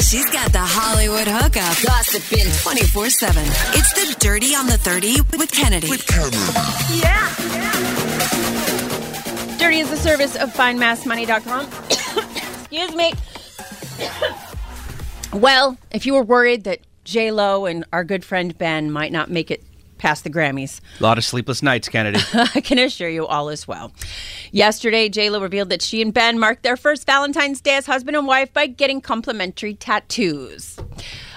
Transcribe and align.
She's 0.00 0.28
got 0.30 0.52
the 0.52 0.60
Hollywood 0.60 1.26
hookup, 1.26 1.76
gossiping 1.82 2.46
24 2.62 3.10
7. 3.10 3.42
It's 3.74 3.92
the 3.92 4.14
Dirty 4.20 4.54
on 4.54 4.66
the 4.66 4.78
30 4.78 5.20
with 5.38 5.50
Kennedy. 5.50 5.90
With 5.90 6.06
Kennedy. 6.06 6.36
Yeah. 6.92 7.34
yeah. 7.52 7.74
Dirty 9.58 9.80
is 9.80 9.90
the 9.90 9.96
service 9.96 10.36
of 10.36 10.52
findmassmoney.com. 10.52 11.66
Excuse 12.60 12.94
me. 12.94 13.12
well, 15.40 15.76
if 15.90 16.06
you 16.06 16.14
were 16.14 16.22
worried 16.22 16.64
that 16.64 16.80
J 17.04 17.30
Lo 17.30 17.66
and 17.66 17.84
our 17.92 18.04
good 18.04 18.24
friend 18.24 18.56
Ben 18.56 18.90
might 18.90 19.12
not 19.12 19.30
make 19.30 19.50
it 19.50 19.62
past 20.04 20.22
the 20.22 20.28
Grammys, 20.28 20.82
A 21.00 21.02
lot 21.02 21.16
of 21.16 21.24
sleepless 21.24 21.62
nights, 21.62 21.88
Kennedy. 21.88 22.20
I 22.34 22.60
can 22.60 22.78
assure 22.78 23.08
you 23.08 23.26
all 23.26 23.48
is 23.48 23.66
well. 23.66 23.90
Yesterday, 24.52 25.08
J 25.08 25.30
Lo 25.30 25.40
revealed 25.40 25.70
that 25.70 25.80
she 25.80 26.02
and 26.02 26.12
Ben 26.12 26.38
marked 26.38 26.62
their 26.62 26.76
first 26.76 27.06
Valentine's 27.06 27.62
Day 27.62 27.76
as 27.76 27.86
husband 27.86 28.14
and 28.14 28.26
wife 28.26 28.52
by 28.52 28.66
getting 28.66 29.00
complimentary 29.00 29.72
tattoos. 29.72 30.78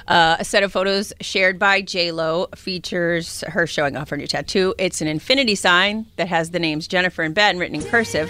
Uh, 0.09 0.35
a 0.37 0.43
set 0.43 0.63
of 0.63 0.73
photos 0.73 1.13
shared 1.21 1.57
by 1.57 1.81
J 1.81 2.11
Lo 2.11 2.47
features 2.57 3.41
her 3.47 3.65
showing 3.65 3.95
off 3.95 4.09
her 4.09 4.17
new 4.17 4.27
tattoo. 4.27 4.75
It's 4.77 4.99
an 4.99 5.07
infinity 5.07 5.55
sign 5.55 6.05
that 6.17 6.27
has 6.27 6.51
the 6.51 6.59
names 6.59 6.89
Jennifer 6.89 7.23
and 7.23 7.33
Ben 7.33 7.57
written 7.57 7.77
in 7.77 7.85
cursive. 7.85 8.29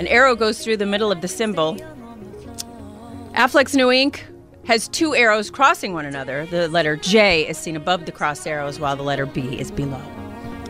An 0.00 0.08
arrow 0.08 0.34
goes 0.34 0.64
through 0.64 0.78
the 0.78 0.86
middle 0.86 1.12
of 1.12 1.20
the 1.20 1.28
symbol. 1.28 1.76
Affleck's 3.36 3.76
new 3.76 3.92
ink 3.92 4.26
has 4.64 4.88
two 4.88 5.14
arrows 5.14 5.50
crossing 5.50 5.92
one 5.92 6.04
another. 6.04 6.46
The 6.46 6.68
letter 6.68 6.96
J 6.96 7.48
is 7.48 7.58
seen 7.58 7.76
above 7.76 8.06
the 8.06 8.12
cross 8.12 8.46
arrows, 8.46 8.78
while 8.78 8.96
the 8.96 9.02
letter 9.02 9.26
B 9.26 9.58
is 9.58 9.70
below. 9.70 10.02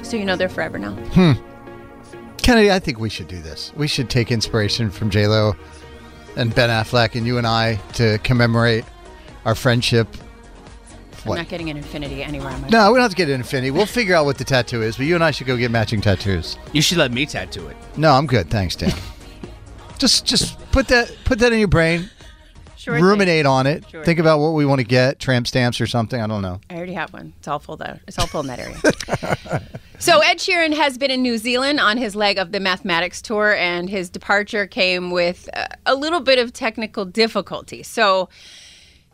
So 0.03 0.17
you 0.17 0.25
know 0.25 0.37
they're 0.37 0.49
forever 0.49 0.79
now. 0.79 0.93
Hmm. 1.15 1.33
Kennedy, 2.39 2.71
I 2.73 2.79
think 2.81 2.99
we 2.99 3.09
should 3.09 3.29
do 3.29 3.41
this. 3.41 3.73
We 3.77 3.87
should 3.87 4.11
take 4.11 4.33
inspiration 4.33 4.91
from 4.91 5.11
J 5.11 5.27
Lo 5.29 5.55
and 6.37 6.55
Ben 6.55 6.71
Affleck 6.71 7.15
and 7.15 7.27
you 7.27 7.39
and 7.39 7.47
I 7.47 7.77
to 7.95 8.19
commemorate 8.19 8.85
our 9.45 9.55
friendship. 9.55 10.09
I'm 11.25 11.29
What? 11.29 11.37
not 11.37 11.49
getting 11.49 11.71
an 11.71 11.77
infinity 11.77 12.25
anywhere 12.25 12.51
on 12.51 12.63
No, 12.63 12.91
we 12.91 12.97
don't 12.97 13.03
have 13.03 13.11
to 13.13 13.17
get 13.17 13.29
an 13.29 13.35
infinity. 13.37 13.71
We'll 13.71 13.87
figure 13.87 14.17
out 14.17 14.25
what 14.25 14.39
the 14.39 14.45
tattoo 14.45 14.83
is, 14.83 14.97
but 14.97 15.07
you 15.07 15.15
and 15.15 15.23
I 15.23 15.31
should 15.31 15.47
go 15.47 15.57
get 15.57 15.71
matching 15.71 16.01
tattoos. 16.01 16.59
you 16.73 16.83
should 16.83 16.99
let 16.99 17.13
me 17.13 17.27
tattoo 17.27 17.69
it. 17.69 17.77
No, 17.97 18.11
I'm 18.13 18.27
good. 18.27 18.51
Thanks, 18.51 18.75
Dan. 18.75 18.93
just 19.99 20.25
just 20.25 20.59
put 20.73 20.89
that 20.89 21.15
put 21.25 21.39
that 21.39 21.53
in 21.53 21.61
your 21.61 21.69
brain. 21.69 22.11
Sure 22.83 22.95
thing. 22.95 23.05
ruminate 23.05 23.47
on 23.47 23.67
it. 23.67 23.85
Sure 23.89 24.05
Think 24.05 24.17
thing. 24.19 24.21
about 24.25 24.41
what 24.41 24.51
we 24.55 24.67
want 24.67 24.81
to 24.81 24.85
get, 24.85 25.19
tramp 25.21 25.47
stamps 25.47 25.81
or 25.81 25.87
something. 25.87 26.21
I 26.21 26.27
don't 26.27 26.43
know. 26.43 26.61
I 26.69 26.75
already 26.77 26.95
have 26.95 27.13
one. 27.13 27.33
It's 27.39 27.47
all 27.47 27.61
full 27.61 27.77
though. 27.77 27.99
It's 28.09 28.19
all 28.19 28.27
full 28.27 28.41
in 28.41 28.49
that 28.49 28.59
area. 28.59 29.63
so 29.99 30.19
Ed 30.21 30.39
Sheeran 30.39 30.75
has 30.75 30.99
been 30.99 31.11
in 31.13 31.23
New 31.23 31.39
Zealand 31.39 31.79
on 31.79 31.97
his 31.97 32.17
leg 32.17 32.39
of 32.39 32.51
the 32.51 32.59
mathematics 32.59 33.23
tour, 33.23 33.55
and 33.55 33.89
his 33.89 34.11
departure 34.11 34.67
came 34.67 35.11
with 35.13 35.49
uh, 35.55 35.67
a 35.87 35.95
little 35.95 36.21
bit 36.21 36.39
of 36.41 36.53
technical 36.53 37.05
difficulty. 37.05 37.83
So 37.85 38.29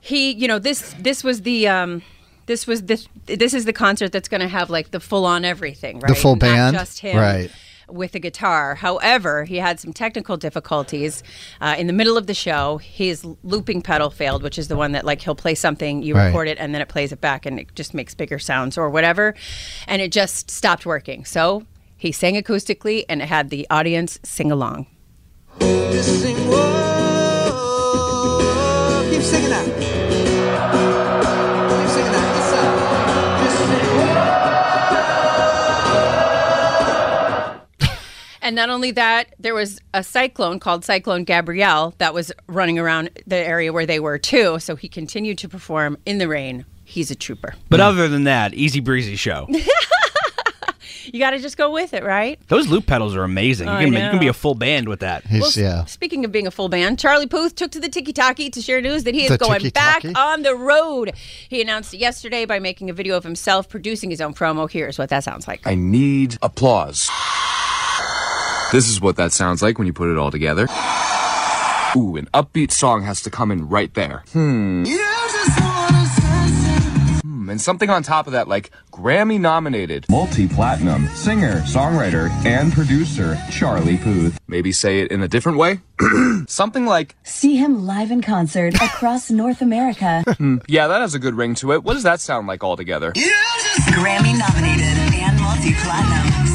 he, 0.00 0.30
you 0.32 0.48
know, 0.48 0.58
this 0.58 0.94
this 0.98 1.22
was 1.22 1.42
the. 1.42 1.68
Um, 1.68 2.02
this 2.46 2.66
was 2.66 2.84
this. 2.84 3.06
This 3.26 3.52
is 3.52 3.66
the 3.66 3.74
concert 3.74 4.10
that's 4.10 4.28
going 4.28 4.40
to 4.40 4.48
have 4.48 4.70
like 4.70 4.90
the 4.90 5.00
full 5.00 5.26
on 5.26 5.44
everything, 5.44 6.00
right? 6.00 6.08
The 6.08 6.14
full 6.14 6.36
Not 6.36 6.40
band? 6.40 6.76
just 6.78 7.00
him, 7.00 7.18
Right. 7.18 7.50
With 7.88 8.14
a 8.14 8.18
guitar. 8.18 8.74
However, 8.74 9.44
he 9.44 9.56
had 9.56 9.80
some 9.80 9.92
technical 9.92 10.36
difficulties 10.36 11.22
uh, 11.60 11.74
in 11.78 11.86
the 11.86 11.92
middle 11.92 12.16
of 12.18 12.26
the 12.26 12.34
show. 12.34 12.76
His 12.78 13.24
looping 13.42 13.80
pedal 13.82 14.10
failed, 14.10 14.42
which 14.42 14.58
is 14.58 14.68
the 14.68 14.76
one 14.76 14.92
that 14.92 15.04
like 15.04 15.22
he'll 15.22 15.34
play 15.34 15.54
something, 15.54 16.02
you 16.02 16.14
Right. 16.14 16.26
record 16.26 16.48
it, 16.48 16.58
and 16.60 16.74
then 16.74 16.82
it 16.82 16.88
plays 16.88 17.12
it 17.12 17.20
back, 17.20 17.46
and 17.46 17.58
it 17.58 17.74
just 17.74 17.94
makes 17.94 18.14
bigger 18.14 18.38
sounds 18.38 18.76
or 18.76 18.90
whatever, 18.90 19.34
and 19.86 20.02
it 20.02 20.12
just 20.12 20.50
stopped 20.50 20.84
working. 20.84 21.24
So 21.24 21.64
he 21.96 22.12
sang 22.12 22.34
acoustically, 22.36 23.04
and 23.08 23.22
it 23.22 23.28
had 23.28 23.50
the 23.50 23.66
audience 23.70 24.18
sing 24.22 24.52
along. 24.52 24.86
Sing, 25.60 26.36
whoa, 27.68 27.88
keep 29.10 29.22
singing 29.22 29.50
that. 29.50 30.07
And 38.48 38.56
not 38.56 38.70
only 38.70 38.92
that, 38.92 39.34
there 39.38 39.54
was 39.54 39.78
a 39.92 40.02
cyclone 40.02 40.58
called 40.58 40.82
Cyclone 40.82 41.24
Gabrielle 41.24 41.94
that 41.98 42.14
was 42.14 42.32
running 42.46 42.78
around 42.78 43.10
the 43.26 43.36
area 43.36 43.74
where 43.74 43.84
they 43.84 44.00
were 44.00 44.16
too. 44.16 44.58
So 44.58 44.74
he 44.74 44.88
continued 44.88 45.36
to 45.36 45.50
perform 45.50 45.98
in 46.06 46.16
the 46.16 46.28
rain. 46.28 46.64
He's 46.82 47.10
a 47.10 47.14
trooper. 47.14 47.56
But 47.68 47.80
other 47.80 48.08
than 48.08 48.24
that, 48.24 48.54
easy 48.54 48.80
breezy 48.80 49.16
show. 49.16 49.46
You 51.12 51.20
got 51.20 51.30
to 51.30 51.38
just 51.38 51.56
go 51.56 51.70
with 51.70 51.94
it, 51.94 52.04
right? 52.04 52.38
Those 52.48 52.68
loop 52.68 52.86
pedals 52.86 53.16
are 53.16 53.22
amazing. 53.22 53.66
You 53.66 53.72
I 53.72 53.84
can, 53.84 53.92
you 53.94 53.98
can 53.98 54.18
be 54.18 54.28
a 54.28 54.34
full 54.34 54.54
band 54.54 54.88
with 54.88 55.00
that. 55.00 55.24
Well, 55.30 55.50
yeah. 55.54 55.86
Speaking 55.86 56.24
of 56.26 56.32
being 56.32 56.46
a 56.46 56.50
full 56.50 56.68
band, 56.68 56.98
Charlie 56.98 57.26
Puth 57.26 57.54
took 57.54 57.70
to 57.72 57.80
the 57.80 57.88
Tiki 57.88 58.12
Taki 58.12 58.50
to 58.50 58.60
share 58.60 58.80
news 58.80 59.04
that 59.04 59.14
he 59.14 59.22
is 59.24 59.30
The 59.30 59.38
going 59.38 59.70
back 59.70 60.02
Tiki-Taki? 60.02 60.14
on 60.14 60.42
the 60.42 60.54
road. 60.54 61.14
He 61.48 61.62
announced 61.62 61.94
it 61.94 61.98
yesterday 61.98 62.44
by 62.44 62.58
making 62.58 62.90
a 62.90 62.92
video 62.92 63.16
of 63.16 63.24
himself 63.24 63.68
producing 63.68 64.10
his 64.10 64.20
own 64.20 64.34
promo. 64.34 64.70
Here's 64.70 64.98
what 64.98 65.08
that 65.08 65.24
sounds 65.24 65.48
like. 65.48 65.66
I 65.66 65.74
need 65.74 66.36
applause. 66.42 67.08
This 68.72 68.88
is 68.88 69.00
what 69.00 69.16
that 69.16 69.32
sounds 69.32 69.62
like 69.62 69.78
when 69.78 69.86
you 69.86 69.92
put 69.92 70.10
it 70.10 70.18
all 70.18 70.30
together. 70.30 70.64
Ooh, 71.96 72.16
an 72.16 72.26
upbeat 72.34 72.70
song 72.70 73.02
has 73.02 73.22
to 73.22 73.30
come 73.30 73.50
in 73.50 73.68
right 73.68 73.92
there. 73.94 74.22
Hmm. 74.32 74.84
You 74.84 74.98
just 74.98 75.60
wanna 75.60 76.04
say 76.06 77.20
Hmm, 77.22 77.48
And 77.48 77.58
something 77.60 77.88
on 77.88 78.02
top 78.02 78.26
of 78.26 78.34
that, 78.34 78.46
like 78.46 78.70
Grammy 78.92 79.40
nominated. 79.40 80.04
multi-platinum 80.10 81.08
singer, 81.14 81.60
songwriter, 81.62 82.28
and 82.44 82.70
producer 82.72 83.38
Charlie 83.50 83.96
Puth. 83.96 84.38
Maybe 84.48 84.70
say 84.72 85.00
it 85.00 85.10
in 85.10 85.22
a 85.22 85.28
different 85.28 85.56
way. 85.56 85.80
something 86.46 86.84
like, 86.84 87.16
See 87.22 87.56
him 87.56 87.86
live 87.86 88.10
in 88.10 88.20
concert 88.20 88.74
across 88.74 89.30
North 89.30 89.62
America. 89.62 90.22
yeah, 90.68 90.88
that 90.88 91.00
has 91.00 91.14
a 91.14 91.18
good 91.18 91.34
ring 91.34 91.54
to 91.56 91.72
it. 91.72 91.82
What 91.84 91.94
does 91.94 92.02
that 92.02 92.20
sound 92.20 92.46
like 92.46 92.62
all 92.62 92.76
together? 92.76 93.12
Grammy 93.96 94.36
nominated 94.38 94.98
and 95.14 95.40
multi 95.40 95.72
platinum 95.74 96.47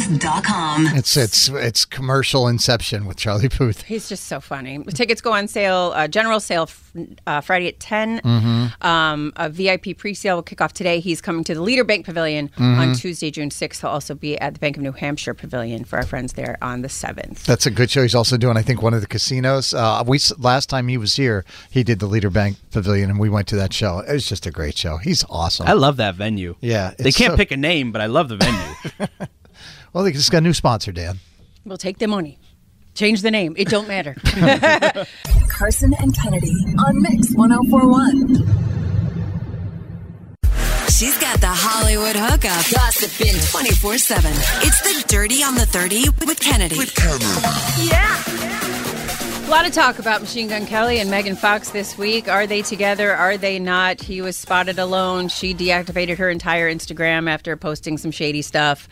charlieputh.com. 0.00 0.86
It's 0.96 1.16
it's 1.16 1.48
it's 1.48 1.84
commercial 1.84 2.48
inception 2.48 3.06
with 3.06 3.16
Charlie 3.16 3.48
Puth. 3.48 3.82
He's 3.82 4.08
just 4.08 4.24
so 4.24 4.40
funny. 4.40 4.82
Tickets 4.84 5.20
go 5.20 5.32
on 5.32 5.48
sale, 5.48 5.92
uh, 5.94 6.08
general 6.08 6.40
sale 6.40 6.62
f- 6.64 6.92
uh, 7.26 7.40
Friday 7.40 7.68
at 7.68 7.80
10. 7.80 8.20
Mm-hmm. 8.20 8.86
Um, 8.86 9.32
a 9.36 9.48
VIP 9.48 9.96
pre 9.96 10.14
sale 10.14 10.36
will 10.36 10.42
kick 10.42 10.60
off 10.60 10.72
today. 10.72 11.00
He's 11.00 11.20
coming 11.20 11.44
to 11.44 11.54
the 11.54 11.62
Leader 11.62 11.84
Bank 11.84 12.04
Pavilion 12.04 12.48
Mm-hmm. 12.56 12.80
on 12.80 12.94
Tuesday, 12.94 13.30
June 13.30 13.50
6th. 13.50 13.80
He'll 13.80 13.90
also 13.90 14.14
be 14.14 14.38
at 14.38 14.54
the 14.54 14.60
Bank 14.60 14.76
of 14.76 14.82
New 14.82 14.92
Hampshire 14.92 15.34
Pavilion 15.34 15.84
for 15.84 15.96
our 15.96 16.04
friends 16.06 16.34
there 16.34 16.56
on 16.62 16.82
the 16.82 16.88
7th. 16.88 17.44
That's 17.44 17.66
a 17.66 17.70
good 17.70 17.90
show. 17.90 18.02
He's 18.02 18.14
also 18.14 18.36
doing, 18.36 18.56
I 18.56 18.62
think, 18.62 18.82
one 18.82 18.94
of 18.94 19.00
the 19.00 19.06
casinos. 19.06 19.74
Uh, 19.74 20.02
we 20.06 20.18
last 20.38 20.68
time 20.70 20.88
he 20.88 20.96
was 20.96 21.16
here, 21.16 21.44
he 21.70 21.82
did 21.82 21.98
the 21.98 22.06
Leader 22.06 22.30
Bank 22.30 22.56
Pavilion, 22.70 23.10
and 23.10 23.18
we 23.18 23.28
went 23.28 23.48
to 23.48 23.56
that 23.56 23.72
show. 23.72 23.98
It 24.00 24.12
was 24.12 24.26
just 24.28 24.46
a 24.46 24.50
great 24.50 24.76
show. 24.76 24.96
He's 24.98 25.24
awesome. 25.28 25.66
I 25.66 25.72
love 25.72 25.96
that 25.98 26.14
venue. 26.14 26.56
Yeah, 26.60 26.94
They 26.98 27.12
can't 27.12 27.32
so- 27.32 27.36
pick 27.36 27.50
a 27.50 27.56
name, 27.56 27.92
but 27.92 28.00
I 28.00 28.06
love 28.06 28.28
the 28.28 28.36
venue. 28.36 29.08
well, 29.96 30.04
they 30.04 30.12
just 30.12 30.30
got 30.30 30.38
a 30.38 30.40
new 30.42 30.52
sponsor, 30.52 30.92
Dan. 30.92 31.20
We'll 31.64 31.78
take 31.78 31.96
the 31.96 32.06
money. 32.06 32.38
Change 32.92 33.22
the 33.22 33.30
name. 33.30 33.54
It 33.56 33.68
don't 33.70 33.88
matter. 33.88 34.14
Carson 35.48 35.94
and 35.98 36.14
Kennedy 36.14 36.52
on 36.86 37.00
Mix 37.00 37.34
1041. 37.34 38.36
She's 40.90 41.16
got 41.16 41.40
the 41.40 41.48
Hollywood 41.48 42.14
hookup, 42.14 42.70
gossiping 42.70 43.40
24 43.50 43.96
7. 43.96 44.30
It's 44.60 44.82
the 44.82 45.02
Dirty 45.08 45.42
on 45.42 45.54
the 45.54 45.64
30 45.64 46.10
with 46.26 46.40
Kennedy. 46.40 46.76
A 49.46 49.48
lot 49.48 49.64
of 49.64 49.72
talk 49.72 50.00
about 50.00 50.22
Machine 50.22 50.48
Gun 50.48 50.66
Kelly 50.66 50.98
and 50.98 51.08
Megan 51.08 51.36
Fox 51.36 51.70
this 51.70 51.96
week. 51.96 52.28
Are 52.28 52.48
they 52.48 52.62
together? 52.62 53.12
Are 53.12 53.36
they 53.36 53.60
not? 53.60 54.02
He 54.02 54.20
was 54.20 54.36
spotted 54.36 54.76
alone. 54.76 55.28
She 55.28 55.54
deactivated 55.54 56.18
her 56.18 56.28
entire 56.28 56.68
Instagram 56.68 57.30
after 57.30 57.56
posting 57.56 57.96
some 57.96 58.10
shady 58.10 58.42
stuff. 58.42 58.88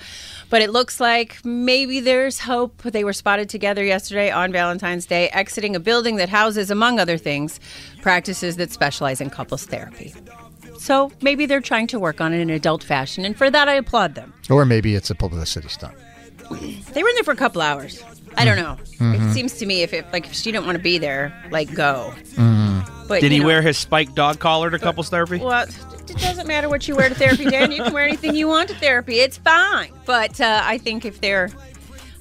But 0.50 0.62
it 0.62 0.70
looks 0.70 1.00
like 1.00 1.44
maybe 1.44 1.98
there's 1.98 2.38
hope. 2.38 2.82
They 2.82 3.02
were 3.02 3.12
spotted 3.12 3.48
together 3.48 3.84
yesterday 3.84 4.30
on 4.30 4.52
Valentine's 4.52 5.06
Day, 5.06 5.28
exiting 5.30 5.74
a 5.74 5.80
building 5.80 6.16
that 6.16 6.28
houses, 6.28 6.70
among 6.70 7.00
other 7.00 7.18
things, 7.18 7.58
practices 8.00 8.56
that 8.56 8.70
specialize 8.70 9.20
in 9.20 9.30
couples 9.30 9.66
therapy. 9.66 10.14
So 10.78 11.10
maybe 11.20 11.46
they're 11.46 11.60
trying 11.60 11.88
to 11.88 11.98
work 11.98 12.20
on 12.20 12.32
it 12.32 12.36
in 12.36 12.48
an 12.48 12.54
adult 12.54 12.84
fashion, 12.84 13.24
and 13.24 13.36
for 13.36 13.50
that 13.50 13.68
I 13.68 13.74
applaud 13.74 14.14
them. 14.14 14.32
Or 14.48 14.64
maybe 14.64 14.94
it's 14.94 15.10
a 15.10 15.16
publicity 15.16 15.66
stunt. 15.66 15.96
They 16.92 17.02
were 17.02 17.08
in 17.08 17.14
there 17.16 17.24
for 17.24 17.32
a 17.32 17.36
couple 17.36 17.60
hours. 17.60 18.04
I 18.36 18.44
don't 18.44 18.56
know. 18.56 18.76
Mhm. 18.98 19.30
It 19.30 19.34
seems 19.34 19.54
to 19.54 19.66
me 19.66 19.82
if 19.82 19.92
it 19.92 20.06
like 20.12 20.26
if 20.26 20.34
she 20.34 20.50
didn't 20.52 20.66
want 20.66 20.76
to 20.76 20.82
be 20.82 20.98
there, 20.98 21.32
like 21.50 21.72
go. 21.74 22.12
Mm-hmm. 22.34 23.06
But 23.06 23.20
Did 23.20 23.32
he 23.32 23.38
know- 23.40 23.46
wear 23.46 23.62
his 23.62 23.76
spiked 23.78 24.14
dog 24.14 24.38
collar 24.38 24.70
to 24.70 24.78
couples 24.78 25.10
therapy? 25.10 25.38
Well, 25.38 25.66
it 26.08 26.16
doesn't 26.18 26.46
matter 26.46 26.68
what 26.68 26.86
you 26.88 26.96
wear 26.96 27.08
to 27.08 27.14
therapy, 27.14 27.44
Dan. 27.44 27.70
You 27.72 27.82
can 27.84 27.92
wear 27.92 28.04
anything 28.06 28.34
you 28.34 28.48
want 28.48 28.68
to 28.70 28.74
therapy. 28.76 29.20
It's 29.20 29.36
fine. 29.38 29.90
But 30.06 30.40
uh, 30.40 30.62
I 30.64 30.78
think 30.78 31.04
if 31.04 31.20
they're, 31.20 31.50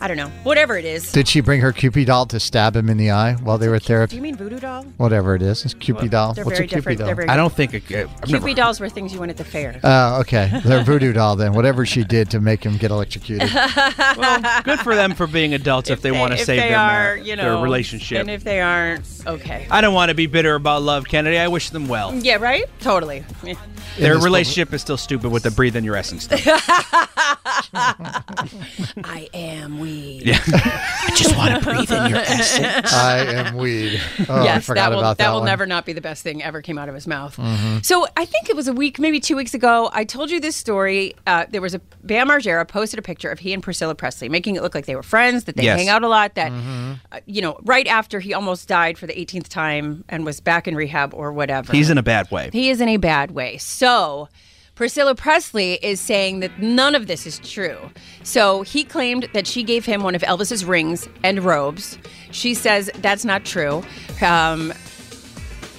I 0.03 0.07
don't 0.09 0.17
know, 0.17 0.27
whatever 0.43 0.77
it 0.77 0.83
is. 0.83 1.13
Did 1.13 1.29
she 1.29 1.39
bring 1.39 1.61
her 1.61 1.71
Cupid 1.71 2.07
doll 2.07 2.25
to 2.25 2.37
stab 2.37 2.75
him 2.75 2.89
in 2.89 2.97
the 2.97 3.11
eye 3.11 3.35
while 3.35 3.57
they 3.57 3.69
were 3.69 3.75
at 3.75 3.83
Do 3.83 3.87
therapy? 3.87 4.17
you 4.17 4.21
mean 4.21 4.35
voodoo 4.35 4.59
doll? 4.59 4.83
Whatever 4.97 5.33
it 5.33 5.41
is, 5.41 5.63
it's 5.63 5.73
Cupid 5.75 6.11
doll. 6.11 6.33
they're 6.33 6.43
What's 6.43 6.57
very 6.57 6.65
a 6.65 6.67
Cupid 6.67 6.97
different. 6.97 6.99
doll? 6.99 7.05
They're 7.07 7.15
very 7.15 7.29
I 7.29 7.37
don't 7.37 7.53
think 7.53 7.73
it. 7.73 7.83
I've 7.89 8.09
Cupid 8.23 8.31
never- 8.31 8.53
dolls 8.53 8.81
were 8.81 8.89
things 8.89 9.13
you 9.13 9.19
went 9.21 9.29
at 9.29 9.37
the 9.37 9.45
fair. 9.45 9.79
Oh, 9.81 10.19
okay. 10.19 10.51
They're 10.65 10.83
voodoo 10.83 11.13
doll 11.13 11.37
then. 11.37 11.53
Whatever 11.53 11.85
she 11.85 12.03
did 12.03 12.29
to 12.31 12.41
make 12.41 12.65
him 12.65 12.75
get 12.75 12.91
electrocuted. 12.91 13.49
well, 14.17 14.61
good 14.63 14.81
for 14.81 14.93
them 14.93 15.13
for 15.15 15.25
being 15.25 15.53
adults 15.53 15.89
if, 15.89 16.01
they, 16.01 16.11
want 16.11 16.33
to 16.33 16.39
if 16.39 16.45
save 16.47 16.59
they 16.61 16.67
their, 16.67 16.77
mar- 16.77 17.07
are, 17.13 17.17
you 17.17 17.37
know, 17.37 17.55
their 17.55 17.63
relationship. 17.63 18.19
and 18.19 18.29
if 18.29 18.43
they 18.43 18.59
aren't, 18.59 19.05
okay. 19.25 19.65
I 19.71 19.79
don't 19.79 19.93
want 19.93 20.09
to 20.09 20.15
be 20.15 20.27
bitter 20.27 20.55
about 20.55 20.81
love, 20.81 21.05
Kennedy. 21.05 21.37
I 21.37 21.47
wish 21.47 21.69
them 21.69 21.87
well. 21.87 22.13
Yeah, 22.13 22.35
right. 22.35 22.65
Totally. 22.81 23.23
Yeah. 23.41 23.53
Their 23.97 24.15
this 24.15 24.23
relationship 24.25 24.73
is 24.73 24.81
still 24.81 24.97
stupid 24.97 25.31
with 25.31 25.43
the 25.43 25.51
breathe 25.51 25.77
in 25.77 25.85
your 25.85 25.95
essence 25.95 26.25
stuff. 26.25 26.43
I 27.45 29.29
am 29.33 29.79
weed. 29.79 30.23
Yeah. 30.25 30.39
I 30.47 31.11
just 31.15 31.35
want 31.35 31.55
to 31.55 31.69
breathe 31.69 31.91
in 31.91 32.09
your 32.09 32.19
essence. 32.19 32.93
I 32.93 33.19
am 33.19 33.55
weed. 33.57 34.01
Oh, 34.29 34.35
I 34.41 34.43
yes, 34.45 34.65
forgot 34.65 34.89
that 34.89 34.91
will 34.91 34.99
about 34.99 35.17
that, 35.17 35.29
will 35.31 35.39
one. 35.39 35.45
never 35.47 35.65
not 35.65 35.85
be 35.85 35.93
the 35.93 36.01
best 36.01 36.23
thing 36.23 36.41
ever 36.43 36.61
came 36.61 36.77
out 36.77 36.89
of 36.89 36.95
his 36.95 37.07
mouth. 37.07 37.35
Mhm. 37.37 37.83
So 37.85 38.07
I 38.17 38.25
think 38.25 38.49
it 38.49 38.55
was 38.55 38.67
a 38.67 38.73
week, 38.73 38.99
maybe 38.99 39.19
two 39.19 39.35
weeks 39.35 39.53
ago. 39.53 39.89
I 39.93 40.03
told 40.03 40.31
you 40.31 40.39
this 40.39 40.55
story. 40.55 41.15
Uh, 41.27 41.45
there 41.49 41.61
was 41.61 41.73
a 41.73 41.79
Bam 42.03 42.29
Margera 42.29 42.67
posted 42.67 42.99
a 42.99 43.01
picture 43.01 43.29
of 43.29 43.39
he 43.39 43.53
and 43.53 43.61
Priscilla 43.63 43.95
Presley, 43.95 44.29
making 44.29 44.55
it 44.55 44.61
look 44.63 44.75
like 44.75 44.85
they 44.85 44.95
were 44.95 45.03
friends, 45.03 45.45
that 45.45 45.55
they 45.55 45.63
Yes. 45.63 45.79
hang 45.79 45.89
out 45.89 46.03
a 46.03 46.07
lot. 46.07 46.35
That 46.35 46.51
Mm-hmm. 46.51 46.91
uh, 47.11 47.19
you 47.25 47.41
know, 47.41 47.57
right 47.63 47.87
after 47.87 48.19
he 48.19 48.33
almost 48.33 48.67
died 48.67 48.97
for 48.97 49.07
the 49.07 49.13
18th 49.19 49.49
time 49.49 50.03
and 50.09 50.25
was 50.25 50.39
back 50.39 50.67
in 50.67 50.75
rehab 50.75 51.13
or 51.13 51.31
whatever. 51.33 51.71
He's 51.71 51.89
in 51.89 51.97
a 51.97 52.03
bad 52.03 52.29
way. 52.31 52.49
He 52.53 52.69
is 52.69 52.81
in 52.81 52.87
a 52.89 52.97
bad 52.97 53.31
way. 53.31 53.57
So, 53.57 54.29
Priscilla 54.75 55.13
Presley 55.13 55.73
is 55.83 56.01
saying 56.01 56.39
that 56.39 56.59
none 56.59 56.95
of 56.95 57.07
this 57.07 57.27
is 57.27 57.39
true. 57.39 57.77
So, 58.23 58.63
he 58.63 58.83
claimed 58.83 59.29
that 59.33 59.45
she 59.45 59.63
gave 59.63 59.85
him 59.85 60.01
one 60.01 60.15
of 60.15 60.21
Elvis's 60.23 60.65
rings 60.65 61.07
and 61.23 61.43
robes. 61.43 61.97
She 62.31 62.53
says 62.53 62.89
that's 62.95 63.23
not 63.23 63.45
true. 63.45 63.83
Um, 64.21 64.73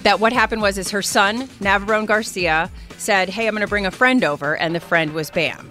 that 0.05 0.21
what 0.21 0.33
happened 0.33 0.63
was 0.63 0.79
is 0.79 0.91
her 0.91 1.03
son, 1.03 1.49
Navarone 1.61 2.07
Garcia, 2.07 2.71
said, 2.99 3.29
"Hey, 3.29 3.49
I'm 3.49 3.55
going 3.55 3.63
to 3.63 3.67
bring 3.67 3.87
a 3.87 3.91
friend 3.91 4.23
over," 4.23 4.57
and 4.57 4.75
the 4.75 4.81
friend 4.81 5.13
was 5.13 5.31
Bam. 5.31 5.71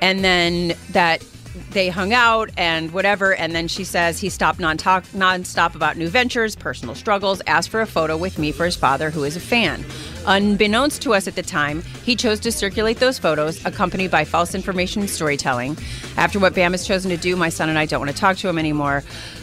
And 0.00 0.24
then 0.24 0.74
that 0.90 1.22
they 1.70 1.88
hung 1.88 2.12
out 2.12 2.50
and 2.56 2.92
whatever. 2.92 3.34
And 3.34 3.54
then 3.54 3.68
she 3.68 3.84
says 3.84 4.18
he 4.18 4.28
stopped 4.28 4.58
non-talk, 4.58 5.04
non-stop 5.14 5.74
about 5.74 5.96
new 5.96 6.08
ventures, 6.08 6.56
personal 6.56 6.94
struggles, 6.94 7.40
asked 7.46 7.68
for 7.68 7.80
a 7.80 7.86
photo 7.86 8.16
with 8.16 8.38
me 8.38 8.52
for 8.52 8.64
his 8.64 8.76
father, 8.76 9.10
who 9.10 9.24
is 9.24 9.36
a 9.36 9.40
fan. 9.40 9.84
Unbeknownst 10.26 11.02
to 11.02 11.12
us 11.14 11.28
at 11.28 11.34
the 11.34 11.42
time, 11.42 11.82
he 12.04 12.16
chose 12.16 12.40
to 12.40 12.50
circulate 12.52 12.98
those 12.98 13.18
photos, 13.18 13.64
accompanied 13.66 14.10
by 14.10 14.24
false 14.24 14.54
information 14.54 15.02
and 15.02 15.10
storytelling. 15.10 15.76
After 16.16 16.38
what 16.38 16.54
Bam 16.54 16.72
has 16.72 16.86
chosen 16.86 17.10
to 17.10 17.16
do, 17.16 17.36
my 17.36 17.48
son 17.50 17.68
and 17.68 17.78
I 17.78 17.86
don't 17.86 18.00
want 18.00 18.10
to 18.10 18.16
talk 18.16 18.36
to 18.38 18.48
him 18.48 18.58
anymore. 18.58 19.02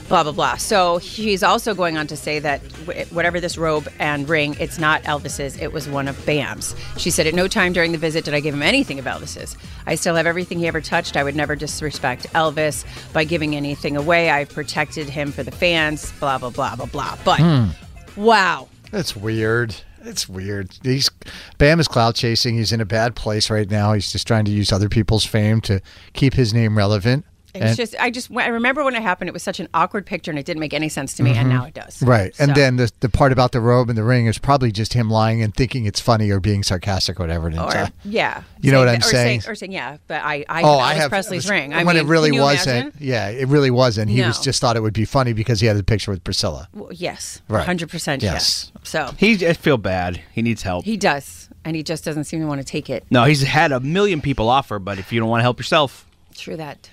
Blah 0.10 0.24
blah 0.24 0.31
blah. 0.33 0.57
So 0.57 0.98
he's 0.98 1.42
also 1.44 1.74
going 1.74 1.98
on 1.98 2.06
to 2.07 2.18
say 2.18 2.39
that 2.39 2.60
wh- 2.86 3.13
whatever 3.13 3.39
this 3.39 3.57
robe 3.57 3.88
and 4.00 4.28
ring, 4.28 4.57
it's 4.60 4.78
not 4.78 5.01
Elvis's. 5.04 5.57
It 5.62 5.72
was 5.72 5.88
one 5.88 6.10
of 6.10 6.25
Bam's. 6.25 6.75
She 6.98 7.10
said 7.12 7.28
at 7.28 7.33
no 7.33 7.48
time 7.48 7.72
during 7.72 7.94
the 7.94 7.98
visit 7.98 8.25
did 8.25 8.33
I 8.33 8.42
give 8.42 8.54
him 8.54 8.62
anything 8.63 9.00
of 9.00 9.06
Elvis's. 9.06 9.56
I 9.86 9.95
still 9.95 10.16
have 10.16 10.25
everything 10.28 10.60
he 10.60 10.68
ever 10.68 10.81
touched. 10.81 11.16
I 11.16 11.24
would 11.24 11.36
never 11.36 11.56
disrespect 11.56 12.24
Elvis 12.33 12.83
by 13.13 13.24
giving 13.24 13.56
anything 13.56 13.95
away. 13.95 14.30
I've 14.30 14.50
protected 14.50 15.07
him 15.07 15.31
for 15.31 15.44
the 15.44 15.51
fans. 15.51 16.12
Blah 16.19 16.39
blah 16.39 16.50
blah 16.50 16.75
blah 16.75 16.88
blah. 16.88 17.18
But 17.24 17.39
Hmm. 17.39 17.69
wow, 18.18 18.68
That's 18.92 19.16
weird. 19.16 19.75
It's 20.03 20.27
weird. 20.27 20.71
He's 20.83 21.09
Bam 21.57 21.80
is 21.80 21.88
cloud 21.88 22.15
chasing. 22.15 22.57
He's 22.57 22.71
in 22.71 22.81
a 22.81 22.86
bad 22.86 23.15
place 23.15 23.50
right 23.50 23.69
now. 23.69 23.94
He's 23.94 24.12
just 24.12 24.27
trying 24.27 24.45
to 24.45 24.51
use 24.51 24.71
other 24.71 24.89
people's 24.89 25.25
fame 25.25 25.62
to 25.62 25.81
keep 26.13 26.33
his 26.33 26.53
name 26.53 26.77
relevant. 26.77 27.25
It's 27.53 27.63
And- 27.65 27.77
just 27.77 27.95
I 28.00 28.09
just 28.09 28.30
I 28.36 28.48
remember 28.48 28.83
when 28.83 28.95
it 28.95 29.01
happened. 29.01 29.27
It 29.27 29.33
was 29.33 29.44
such 29.44 29.59
an 29.59 29.68
awkward 29.74 30.06
picture, 30.06 30.31
and 30.31 30.39
it 30.39 30.45
didn't 30.45 30.59
make 30.62 30.74
any 30.74 30.89
sense 30.89 31.13
to 31.15 31.24
me. 31.24 31.31
And 31.31 31.48
Mhm. 31.48 31.53
now 31.53 31.65
it 31.65 31.74
does. 31.74 32.01
Right. 32.01 32.33
And 32.39 32.56
then 32.56 32.77
the 32.77 32.89
the 33.01 33.09
part 33.09 33.31
about 33.31 33.51
the 33.51 33.59
robe 33.62 33.89
and 33.89 33.98
the 33.98 34.03
ring 34.03 34.25
is 34.27 34.38
probably 34.38 34.71
just 34.71 34.94
him 34.94 35.09
lying 35.09 35.42
and 35.42 35.53
thinking 35.53 35.86
it's 35.86 36.00
funny 36.00 36.30
or 36.30 36.39
being 36.39 36.63
sarcastic 36.63 37.19
or 37.19 37.24
whatever. 37.24 37.48
it 37.50 37.53
is. 37.56 37.59
Or 37.59 37.77
Uh, 37.77 37.88
yeah, 38.06 38.42
You 38.62 38.71
know 38.71 38.80
what 38.80 38.88
I'm 38.88 39.00
that- 39.00 39.06
or 39.07 39.09
saying? 39.09 39.44
Or 39.48 39.56
saying 39.56 39.71
yeah, 39.71 39.98
but 40.07 40.21
I 40.24 40.45
I, 40.48 40.62
oh, 40.63 40.77
I 40.80 40.94
Elvis 40.94 40.98
have 40.98 41.09
Presley's 41.09 41.50
ring. 41.50 41.74
I 41.74 41.83
when 41.83 41.95
mean, 41.95 42.06
it 42.06 42.09
really 42.09 42.31
wasn't. 42.39 42.77
imagine? 42.77 42.94
Yeah, 43.00 43.27
it 43.30 43.48
really 43.48 43.71
wasn't. 43.71 44.09
He 44.12 44.21
was 44.21 44.39
just 44.39 44.62
thought 44.62 44.75
it 44.75 44.81
would 44.81 44.94
be 44.94 45.06
funny 45.06 45.33
because 45.33 45.59
he 45.59 45.68
had 45.68 45.77
a 45.77 45.83
picture 45.83 46.12
with 46.12 46.24
Priscilla. 46.24 46.68
Well, 46.74 46.89
yes, 46.94 47.42
Right. 47.50 47.65
hundred 47.65 47.89
percent. 47.89 48.21
Yes. 48.24 48.31
Yes. 48.31 48.71
So 48.83 49.13
He 49.18 49.45
I 49.45 49.54
feel 49.54 49.77
bad. 49.77 50.21
He 50.31 50.42
needs 50.42 50.62
help. 50.63 50.86
he 50.86 50.95
does, 50.97 51.50
and 51.65 51.75
he 51.75 51.83
just 51.83 52.04
doesn't 52.06 52.24
seem 52.25 52.39
to 52.42 52.45
want 52.47 52.59
to 52.62 52.65
take 52.65 52.89
it. 52.89 53.06
no, 53.12 53.25
he's 53.25 53.44
had 53.44 53.71
a 53.71 53.80
million 53.80 54.21
people 54.21 54.47
offer, 54.50 54.80
but 54.80 55.00
if 55.00 55.12
you 55.12 55.19
don't 55.19 55.30
want 55.30 55.39
to 55.39 55.44
help 55.44 55.59
yourself, 55.59 56.06
True 56.36 56.57
that. 56.57 56.89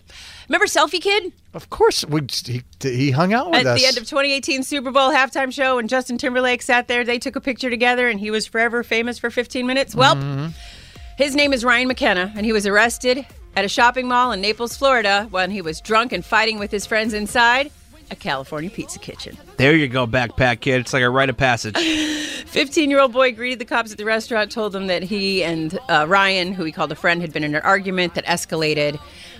Remember 0.49 0.67
Selfie 0.67 1.01
Kid 1.01 1.33
Of 1.55 1.71
course, 1.71 2.05
we, 2.07 2.23
he, 2.45 2.63
he 2.81 3.11
hung 3.11 3.33
out 3.33 3.51
with 3.51 3.61
at 3.61 3.67
us. 3.67 3.81
the 3.81 3.87
end 3.87 3.97
of 3.99 4.05
2018 4.05 4.63
Super 4.63 4.91
Bowl 4.91 5.11
halftime 5.11 5.53
show, 5.53 5.79
and 5.79 5.89
Justin 5.89 6.19
Timberlake 6.19 6.63
sat 6.63 6.89
there. 6.89 7.05
They 7.05 7.19
took 7.19 7.37
a 7.37 7.41
picture 7.41 7.71
together, 7.71 8.09
and 8.09 8.19
he 8.21 8.31
was 8.31 8.47
forever 8.47 8.83
famous 8.83 9.19
for 9.19 9.31
15 9.31 9.67
minutes. 9.67 9.95
Well, 9.95 10.17
Mm-hmm. 10.17 10.49
his 11.17 11.35
name 11.35 11.53
is 11.53 11.65
Ryan 11.65 11.89
McKenna, 11.89 12.33
and 12.37 12.45
he 12.47 12.53
was 12.53 12.67
arrested 12.67 13.27
at 13.57 13.65
a 13.65 13.69
shopping 13.69 14.07
mall 14.09 14.33
in 14.33 14.41
Naples, 14.41 14.77
Florida, 14.77 15.27
when 15.31 15.51
he 15.51 15.63
was 15.63 15.81
drunk 15.81 16.13
and 16.13 16.25
fighting 16.25 16.59
with 16.59 16.71
his 16.71 16.87
friends 16.87 17.13
inside 17.15 17.71
a 18.11 18.17
California 18.17 18.71
pizza 18.71 18.99
kitchen. 18.99 19.37
there 19.59 19.77
you 19.77 19.87
go, 19.87 20.07
backpack 20.07 20.61
kid. 20.61 20.81
It's 20.81 20.95
like 20.95 21.03
a 21.03 21.11
rite 21.11 21.29
of 21.29 21.37
passage. 21.37 21.77
15 22.47 22.89
year 22.89 23.01
old 23.01 23.13
boy 23.13 23.33
greeted 23.33 23.59
the 23.59 23.65
cops 23.67 23.93
at 23.93 23.99
the 23.99 24.05
restaurant, 24.07 24.51
told 24.51 24.73
them 24.73 24.87
that 24.87 25.03
he 25.03 25.45
and 25.45 25.79
uh, 25.91 26.07
Ryan, 26.09 26.55
who 26.55 26.65
he 26.65 26.73
called 26.73 26.91
a 26.91 26.95
friend, 26.95 27.21
had 27.21 27.33
been 27.35 27.45
in 27.45 27.55
an 27.55 27.61
argument 27.63 28.15
that 28.15 28.25
escalated, 28.25 28.99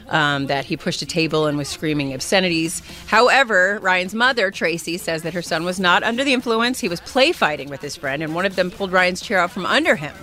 um, 0.09 0.47
that 0.47 0.65
he 0.65 0.77
pushed 0.77 1.03
a 1.03 1.07
table 1.07 1.47
and 1.47 1.57
was 1.59 1.69
screaming 1.69 2.15
obscenities. 2.15 2.83
However, 3.07 3.79
Ryan's 3.83 4.15
mother, 4.15 4.51
Tracy, 4.51 4.97
says 4.99 5.23
that 5.23 5.35
her 5.35 5.43
son 5.43 5.65
was 5.65 5.79
not 5.81 6.03
under 6.03 6.25
the 6.25 6.33
influence. 6.33 6.79
He 6.81 6.89
was 6.89 7.01
play 7.01 7.33
fighting 7.33 7.69
with 7.71 7.81
his 7.81 7.97
friend, 7.97 8.23
and 8.23 8.35
one 8.35 8.47
of 8.47 8.57
them 8.57 8.71
pulled 8.71 8.93
Ryan's 8.93 9.21
chair 9.21 9.39
out 9.41 9.51
from 9.51 9.67
under 9.67 9.97
him. 9.97 10.15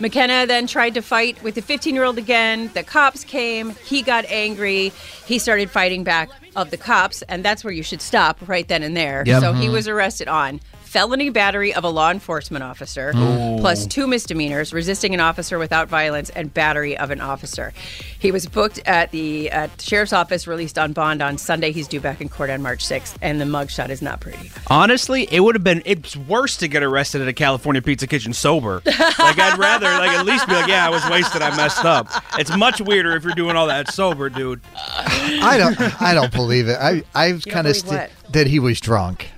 McKenna 0.00 0.46
then 0.46 0.68
tried 0.68 0.94
to 0.94 1.02
fight 1.02 1.42
with 1.42 1.56
the 1.56 1.62
15 1.62 1.92
year 1.94 2.04
old 2.04 2.18
again. 2.18 2.70
The 2.72 2.84
cops 2.84 3.24
came. 3.24 3.70
He 3.84 4.02
got 4.02 4.24
angry. 4.26 4.92
He 5.26 5.40
started 5.40 5.70
fighting 5.70 6.04
back 6.04 6.30
of 6.54 6.70
the 6.70 6.76
cops, 6.76 7.22
and 7.22 7.44
that's 7.44 7.64
where 7.64 7.72
you 7.72 7.82
should 7.82 8.00
stop 8.00 8.38
right 8.46 8.66
then 8.68 8.84
and 8.84 8.96
there. 8.96 9.24
Yep. 9.26 9.40
So 9.40 9.52
he 9.52 9.66
Mhm. 9.66 9.72
was 9.72 9.88
arrested 9.88 10.28
on 10.28 10.60
felony 10.98 11.30
battery 11.30 11.72
of 11.72 11.84
a 11.84 11.88
law 11.88 12.10
enforcement 12.10 12.64
officer, 12.64 13.12
Ooh. 13.14 13.58
plus 13.60 13.86
two 13.86 14.08
misdemeanors, 14.08 14.72
resisting 14.72 15.14
an 15.14 15.20
officer 15.20 15.56
without 15.56 15.86
violence, 15.86 16.28
and 16.30 16.52
battery 16.52 16.98
of 16.98 17.12
an 17.12 17.20
officer. 17.20 17.72
He 18.18 18.32
was 18.32 18.46
booked 18.46 18.80
at 18.84 19.12
the 19.12 19.48
uh, 19.52 19.68
sheriff's 19.78 20.12
office, 20.12 20.48
released 20.48 20.76
on 20.76 20.92
bond 20.92 21.22
on 21.22 21.38
Sunday. 21.38 21.70
He's 21.70 21.86
due 21.86 22.00
back 22.00 22.20
in 22.20 22.28
court 22.28 22.50
on 22.50 22.62
March 22.62 22.84
6th, 22.84 23.16
and 23.22 23.40
the 23.40 23.44
mugshot 23.44 23.90
is 23.90 24.02
not 24.02 24.18
pretty. 24.18 24.50
Honestly, 24.66 25.28
it 25.30 25.38
would 25.38 25.54
have 25.54 25.62
been 25.62 25.82
it's 25.86 26.16
worse 26.16 26.56
to 26.56 26.66
get 26.66 26.82
arrested 26.82 27.22
at 27.22 27.28
a 27.28 27.32
California 27.32 27.80
Pizza 27.80 28.08
Kitchen 28.08 28.32
sober. 28.32 28.82
like 28.84 29.38
I'd 29.38 29.56
rather 29.56 29.86
like 29.86 30.10
at 30.10 30.26
least 30.26 30.48
be 30.48 30.54
like, 30.54 30.66
yeah, 30.66 30.84
I 30.84 30.90
was 30.90 31.08
wasted, 31.08 31.42
I 31.42 31.56
messed 31.56 31.84
up. 31.84 32.08
It's 32.40 32.56
much 32.56 32.80
weirder 32.80 33.14
if 33.14 33.22
you're 33.22 33.34
doing 33.34 33.54
all 33.54 33.68
that 33.68 33.92
sober, 33.92 34.30
dude. 34.30 34.60
I 34.74 35.58
don't. 35.58 36.02
I 36.02 36.12
don't 36.14 36.32
believe 36.32 36.66
it. 36.66 36.76
I 36.80 37.04
I've 37.14 37.44
kind 37.44 37.68
of 37.68 37.74
believe 37.84 37.86
what? 38.00 38.32
that 38.32 38.48
he 38.48 38.58
was 38.58 38.80
drunk. 38.80 39.28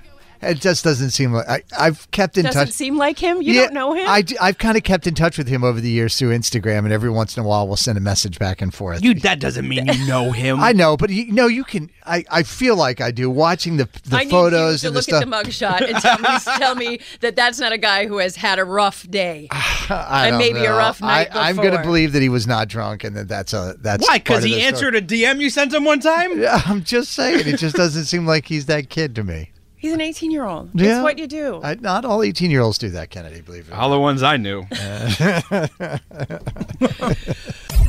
It 0.41 0.59
just 0.59 0.83
doesn't 0.83 1.11
seem 1.11 1.33
like 1.33 1.47
I, 1.47 1.63
I've 1.77 2.09
kept 2.09 2.37
in 2.37 2.45
touch 2.45 2.53
Doesn't 2.53 2.73
seem 2.73 2.97
like 2.97 3.19
him. 3.19 3.41
You 3.41 3.53
don't 3.53 3.73
know 3.73 3.93
him. 3.93 4.07
I, 4.07 4.23
have 4.39 4.57
kind 4.57 4.75
of 4.75 4.83
kept 4.83 5.05
in 5.05 5.13
touch 5.13 5.37
with 5.37 5.47
him 5.47 5.63
over 5.63 5.79
the 5.79 5.89
years 5.89 6.17
through 6.17 6.35
Instagram, 6.35 6.79
and 6.79 6.91
every 6.91 7.11
once 7.11 7.37
in 7.37 7.43
a 7.43 7.47
while 7.47 7.67
we'll 7.67 7.77
send 7.77 7.97
a 7.97 8.01
message 8.01 8.39
back 8.39 8.61
and 8.61 8.73
forth. 8.73 9.03
You 9.03 9.13
that 9.15 9.39
doesn't 9.39 9.67
mean 9.67 9.85
you 9.85 10.07
know 10.07 10.31
him. 10.31 10.59
I 10.59 10.73
know, 10.73 10.97
but 10.97 11.11
you 11.11 11.31
know, 11.31 11.47
you 11.47 11.63
can. 11.63 11.91
I, 12.05 12.25
I 12.31 12.43
feel 12.43 12.75
like 12.75 13.01
I 13.01 13.11
do 13.11 13.29
watching 13.29 13.77
the 13.77 13.87
the 14.05 14.17
I 14.17 14.23
need 14.23 14.31
photos 14.31 14.83
you 14.83 14.87
to 14.87 14.87
and 14.87 14.95
the 14.95 14.97
look 14.97 15.03
stuff. 15.03 15.21
at 15.21 15.29
the 15.29 15.51
mugshot 15.51 15.87
and 15.87 15.97
tell 15.97 16.17
me, 16.17 16.39
tell 16.57 16.75
me 16.75 16.99
that 17.19 17.35
that's 17.35 17.59
not 17.59 17.71
a 17.71 17.77
guy 17.77 18.07
who 18.07 18.17
has 18.17 18.35
had 18.35 18.57
a 18.57 18.65
rough 18.65 19.07
day. 19.09 19.47
I 19.51 20.27
and 20.27 20.33
don't 20.33 20.39
maybe 20.39 20.65
a 20.65 20.69
know. 20.69 20.77
rough 20.77 21.01
night 21.01 21.35
I, 21.35 21.49
I'm 21.49 21.57
going 21.57 21.73
to 21.73 21.83
believe 21.83 22.13
that 22.13 22.21
he 22.21 22.29
was 22.29 22.47
not 22.47 22.67
drunk, 22.67 23.03
and 23.03 23.15
that 23.15 23.27
that's 23.27 23.53
a 23.53 23.75
that's 23.79 24.07
Why? 24.07 24.17
Because 24.17 24.43
he 24.43 24.53
the 24.53 24.59
story. 24.61 24.67
answered 24.67 24.95
a 24.95 25.01
DM 25.01 25.39
you 25.39 25.49
sent 25.49 25.73
him 25.73 25.83
one 25.83 25.99
time? 25.99 26.31
Yeah, 26.41 26.59
I'm 26.65 26.83
just 26.83 27.11
saying. 27.11 27.47
It 27.47 27.57
just 27.57 27.75
doesn't 27.75 28.05
seem 28.05 28.25
like 28.25 28.47
he's 28.47 28.65
that 28.65 28.89
kid 28.89 29.13
to 29.15 29.23
me. 29.23 29.51
He's 29.81 29.93
an 29.93 30.01
18 30.01 30.29
year 30.29 30.45
old. 30.45 30.69
Yeah. 30.75 30.97
It's 30.97 31.03
what 31.03 31.17
you 31.17 31.25
do. 31.25 31.59
I, 31.63 31.73
not 31.73 32.05
all 32.05 32.21
18 32.21 32.51
year 32.51 32.61
olds 32.61 32.77
do 32.77 32.89
that, 32.91 33.09
Kennedy, 33.09 33.41
believe 33.41 33.67
it. 33.67 33.73
All 33.73 33.89
the 33.89 33.99
ones 33.99 34.21
I 34.21 34.37
knew. 34.37 34.61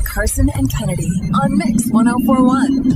Carson 0.07 0.49
and 0.55 0.73
Kennedy 0.73 1.11
on 1.35 1.59
Mix 1.59 1.91
1041. 1.91 2.95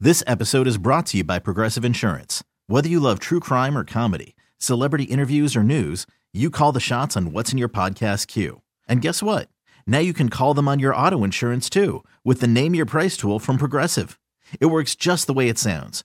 This 0.00 0.24
episode 0.26 0.66
is 0.66 0.78
brought 0.78 1.04
to 1.08 1.18
you 1.18 1.24
by 1.24 1.38
Progressive 1.38 1.84
Insurance. 1.84 2.42
Whether 2.66 2.88
you 2.88 2.98
love 2.98 3.18
true 3.18 3.40
crime 3.40 3.76
or 3.76 3.84
comedy, 3.84 4.34
celebrity 4.56 5.04
interviews 5.04 5.54
or 5.54 5.62
news, 5.62 6.06
you 6.32 6.48
call 6.48 6.72
the 6.72 6.80
shots 6.80 7.14
on 7.14 7.30
what's 7.30 7.52
in 7.52 7.58
your 7.58 7.68
podcast 7.68 8.26
queue. 8.26 8.62
And 8.88 9.02
guess 9.02 9.22
what? 9.22 9.50
Now 9.86 9.98
you 9.98 10.14
can 10.14 10.30
call 10.30 10.54
them 10.54 10.66
on 10.66 10.78
your 10.78 10.96
auto 10.96 11.24
insurance 11.24 11.68
too 11.68 12.04
with 12.24 12.40
the 12.40 12.48
Name 12.48 12.74
Your 12.74 12.86
Price 12.86 13.18
tool 13.18 13.38
from 13.38 13.58
Progressive. 13.58 14.18
It 14.60 14.66
works 14.66 14.94
just 14.94 15.26
the 15.26 15.34
way 15.34 15.50
it 15.50 15.58
sounds. 15.58 16.04